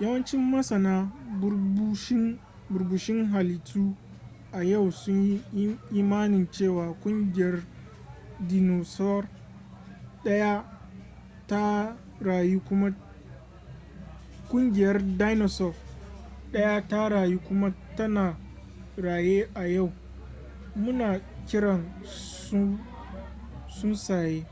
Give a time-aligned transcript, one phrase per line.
[0.00, 1.12] yawancin masana
[2.70, 3.96] burbushin halittu
[4.52, 5.40] a yau sunyi
[5.92, 7.64] imanin cewa ƙungiyar
[8.40, 9.28] dinosaur
[10.24, 10.64] daya
[11.46, 12.60] ta rayu
[17.48, 18.36] kuma tana
[18.96, 19.92] raye a yau
[20.76, 22.78] muna kiran su
[23.68, 24.46] tsuntsaye